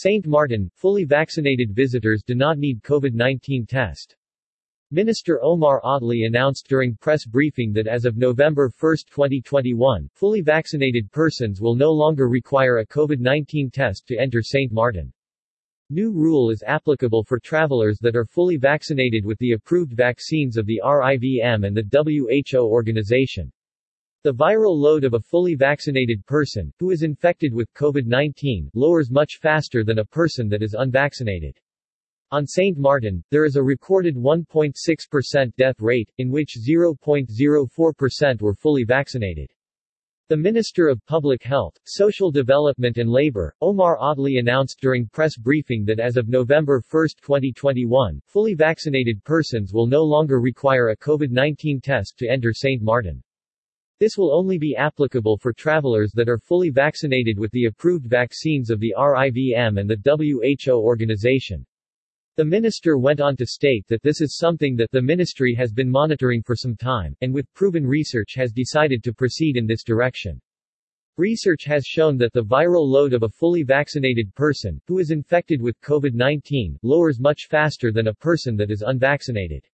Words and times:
St. 0.00 0.28
Martin, 0.28 0.70
fully 0.76 1.02
vaccinated 1.02 1.74
visitors 1.74 2.22
do 2.24 2.36
not 2.36 2.56
need 2.56 2.84
COVID-19 2.84 3.66
test. 3.66 4.14
Minister 4.92 5.42
Omar 5.42 5.80
Ottley 5.82 6.22
announced 6.22 6.68
during 6.68 6.94
press 6.94 7.26
briefing 7.26 7.72
that 7.72 7.88
as 7.88 8.04
of 8.04 8.16
November 8.16 8.70
1, 8.78 8.96
2021, 9.10 10.08
fully 10.14 10.40
vaccinated 10.40 11.10
persons 11.10 11.60
will 11.60 11.74
no 11.74 11.90
longer 11.90 12.28
require 12.28 12.78
a 12.78 12.86
COVID-19 12.86 13.72
test 13.72 14.06
to 14.06 14.16
enter 14.16 14.40
St. 14.40 14.70
Martin. 14.70 15.12
New 15.90 16.12
rule 16.12 16.50
is 16.50 16.62
applicable 16.64 17.24
for 17.24 17.40
travelers 17.40 17.98
that 17.98 18.14
are 18.14 18.24
fully 18.24 18.56
vaccinated 18.56 19.24
with 19.24 19.38
the 19.38 19.54
approved 19.54 19.94
vaccines 19.94 20.56
of 20.56 20.64
the 20.66 20.80
RIVM 20.84 21.66
and 21.66 21.76
the 21.76 22.52
WHO 22.52 22.60
organization. 22.60 23.50
The 24.28 24.34
viral 24.34 24.76
load 24.76 25.04
of 25.04 25.14
a 25.14 25.20
fully 25.20 25.54
vaccinated 25.54 26.26
person, 26.26 26.70
who 26.78 26.90
is 26.90 27.02
infected 27.02 27.54
with 27.54 27.72
COVID-19, 27.72 28.68
lowers 28.74 29.10
much 29.10 29.38
faster 29.40 29.82
than 29.82 30.00
a 30.00 30.04
person 30.04 30.50
that 30.50 30.62
is 30.62 30.74
unvaccinated. 30.78 31.58
On 32.30 32.46
St. 32.46 32.76
Martin, 32.76 33.24
there 33.30 33.46
is 33.46 33.56
a 33.56 33.62
recorded 33.62 34.16
1.6% 34.16 35.56
death 35.56 35.80
rate, 35.80 36.10
in 36.18 36.30
which 36.30 36.58
0.04% 36.60 38.42
were 38.42 38.52
fully 38.52 38.84
vaccinated. 38.84 39.50
The 40.28 40.36
Minister 40.36 40.88
of 40.88 41.00
Public 41.06 41.42
Health, 41.42 41.78
Social 41.86 42.30
Development 42.30 42.98
and 42.98 43.08
Labor, 43.08 43.54
Omar 43.62 43.96
Ottley 43.98 44.36
announced 44.36 44.78
during 44.82 45.08
press 45.08 45.38
briefing 45.38 45.86
that 45.86 46.00
as 46.00 46.18
of 46.18 46.28
November 46.28 46.82
1, 46.90 47.08
2021, 47.22 48.20
fully 48.26 48.52
vaccinated 48.52 49.24
persons 49.24 49.72
will 49.72 49.86
no 49.86 50.04
longer 50.04 50.38
require 50.38 50.90
a 50.90 50.96
COVID-19 50.98 51.82
test 51.82 52.18
to 52.18 52.28
enter 52.28 52.52
St. 52.52 52.82
Martin. 52.82 53.22
This 54.00 54.16
will 54.16 54.32
only 54.32 54.58
be 54.58 54.76
applicable 54.76 55.38
for 55.38 55.52
travelers 55.52 56.12
that 56.12 56.28
are 56.28 56.38
fully 56.38 56.70
vaccinated 56.70 57.36
with 57.36 57.50
the 57.50 57.64
approved 57.64 58.06
vaccines 58.06 58.70
of 58.70 58.78
the 58.78 58.94
RIVM 58.96 59.80
and 59.80 59.90
the 59.90 59.98
WHO 60.04 60.72
organization. 60.72 61.66
The 62.36 62.44
minister 62.44 62.96
went 62.96 63.20
on 63.20 63.34
to 63.38 63.44
state 63.44 63.84
that 63.88 64.04
this 64.04 64.20
is 64.20 64.36
something 64.36 64.76
that 64.76 64.92
the 64.92 65.02
ministry 65.02 65.52
has 65.54 65.72
been 65.72 65.90
monitoring 65.90 66.44
for 66.44 66.54
some 66.54 66.76
time, 66.76 67.16
and 67.22 67.34
with 67.34 67.52
proven 67.54 67.84
research 67.84 68.34
has 68.36 68.52
decided 68.52 69.02
to 69.02 69.12
proceed 69.12 69.56
in 69.56 69.66
this 69.66 69.82
direction. 69.82 70.40
Research 71.16 71.64
has 71.64 71.84
shown 71.84 72.16
that 72.18 72.32
the 72.32 72.44
viral 72.44 72.86
load 72.86 73.12
of 73.12 73.24
a 73.24 73.28
fully 73.28 73.64
vaccinated 73.64 74.32
person, 74.36 74.80
who 74.86 75.00
is 75.00 75.10
infected 75.10 75.60
with 75.60 75.80
COVID-19, 75.80 76.76
lowers 76.84 77.18
much 77.18 77.48
faster 77.50 77.90
than 77.90 78.06
a 78.06 78.14
person 78.14 78.56
that 78.58 78.70
is 78.70 78.82
unvaccinated. 78.82 79.64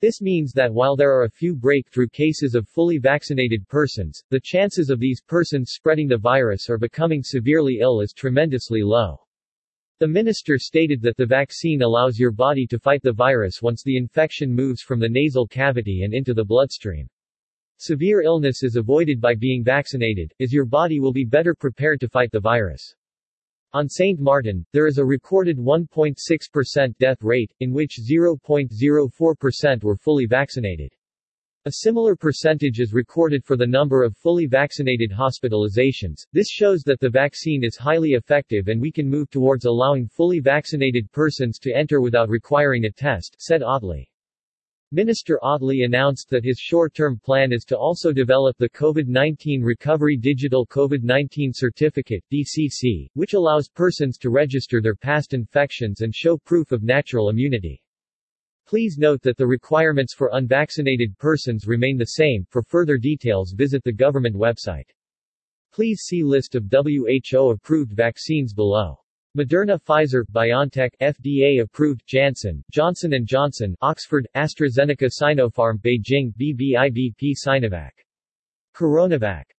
This 0.00 0.22
means 0.22 0.52
that 0.54 0.72
while 0.72 0.96
there 0.96 1.12
are 1.12 1.24
a 1.24 1.30
few 1.30 1.54
breakthrough 1.54 2.08
cases 2.08 2.54
of 2.54 2.66
fully 2.66 2.96
vaccinated 2.96 3.68
persons, 3.68 4.22
the 4.30 4.40
chances 4.42 4.88
of 4.88 4.98
these 4.98 5.20
persons 5.20 5.72
spreading 5.72 6.08
the 6.08 6.16
virus 6.16 6.70
or 6.70 6.78
becoming 6.78 7.22
severely 7.22 7.80
ill 7.80 8.00
is 8.00 8.14
tremendously 8.14 8.82
low. 8.82 9.18
The 9.98 10.08
minister 10.08 10.56
stated 10.56 11.02
that 11.02 11.18
the 11.18 11.26
vaccine 11.26 11.82
allows 11.82 12.18
your 12.18 12.32
body 12.32 12.66
to 12.68 12.78
fight 12.78 13.02
the 13.02 13.12
virus 13.12 13.60
once 13.60 13.82
the 13.82 13.98
infection 13.98 14.54
moves 14.54 14.80
from 14.80 15.00
the 15.00 15.08
nasal 15.10 15.46
cavity 15.46 16.02
and 16.04 16.14
into 16.14 16.32
the 16.32 16.46
bloodstream. 16.46 17.06
Severe 17.76 18.22
illness 18.22 18.62
is 18.62 18.76
avoided 18.76 19.20
by 19.20 19.34
being 19.34 19.62
vaccinated, 19.62 20.32
as 20.40 20.50
your 20.50 20.64
body 20.64 21.00
will 21.00 21.12
be 21.12 21.26
better 21.26 21.54
prepared 21.54 22.00
to 22.00 22.08
fight 22.08 22.32
the 22.32 22.40
virus. 22.40 22.94
On 23.72 23.88
St. 23.88 24.18
Martin, 24.18 24.66
there 24.72 24.88
is 24.88 24.98
a 24.98 25.04
recorded 25.04 25.56
1.6% 25.56 26.98
death 26.98 27.22
rate, 27.22 27.52
in 27.60 27.72
which 27.72 28.00
0.04% 28.02 29.84
were 29.84 29.94
fully 29.94 30.26
vaccinated. 30.26 30.92
A 31.66 31.72
similar 31.72 32.16
percentage 32.16 32.80
is 32.80 32.92
recorded 32.92 33.44
for 33.44 33.56
the 33.56 33.68
number 33.68 34.02
of 34.02 34.16
fully 34.16 34.46
vaccinated 34.46 35.12
hospitalizations. 35.12 36.26
This 36.32 36.48
shows 36.48 36.82
that 36.82 36.98
the 36.98 37.10
vaccine 37.10 37.62
is 37.62 37.76
highly 37.76 38.14
effective 38.14 38.66
and 38.66 38.80
we 38.80 38.90
can 38.90 39.08
move 39.08 39.30
towards 39.30 39.66
allowing 39.66 40.08
fully 40.08 40.40
vaccinated 40.40 41.12
persons 41.12 41.60
to 41.60 41.72
enter 41.72 42.00
without 42.00 42.28
requiring 42.28 42.86
a 42.86 42.90
test, 42.90 43.36
said 43.38 43.62
Ottley. 43.62 44.09
Minister 44.92 45.38
Ottley 45.40 45.84
announced 45.84 46.30
that 46.30 46.44
his 46.44 46.58
short-term 46.58 47.20
plan 47.22 47.52
is 47.52 47.62
to 47.66 47.78
also 47.78 48.12
develop 48.12 48.56
the 48.58 48.70
COVID-19 48.70 49.62
Recovery 49.62 50.16
Digital 50.16 50.66
COVID-19 50.66 51.52
Certificate 51.54 52.24
DCC, 52.32 53.08
which 53.14 53.34
allows 53.34 53.68
persons 53.68 54.18
to 54.18 54.30
register 54.30 54.82
their 54.82 54.96
past 54.96 55.32
infections 55.32 56.00
and 56.00 56.12
show 56.12 56.36
proof 56.36 56.72
of 56.72 56.82
natural 56.82 57.28
immunity. 57.28 57.80
Please 58.66 58.98
note 58.98 59.22
that 59.22 59.36
the 59.36 59.46
requirements 59.46 60.12
for 60.12 60.30
unvaccinated 60.32 61.16
persons 61.18 61.68
remain 61.68 61.96
the 61.96 62.16
same. 62.18 62.44
For 62.50 62.60
further 62.60 62.98
details 62.98 63.52
visit 63.52 63.84
the 63.84 63.92
government 63.92 64.34
website. 64.34 64.90
Please 65.72 66.00
see 66.00 66.24
list 66.24 66.56
of 66.56 66.64
WHO 66.68 67.50
approved 67.50 67.92
vaccines 67.92 68.52
below. 68.52 68.99
Moderna 69.38 69.80
Pfizer, 69.80 70.24
BioNTech, 70.32 70.90
FDA 71.00 71.62
approved 71.62 72.02
Janssen, 72.04 72.64
Johnson 72.72 73.12
& 73.20 73.24
Johnson, 73.24 73.76
Oxford, 73.80 74.26
AstraZeneca 74.34 75.08
Sinopharm 75.08 75.78
Beijing 75.78 76.34
BBIVP 76.34 77.34
Sinovac. 77.46 77.92
Coronavac 78.74 79.44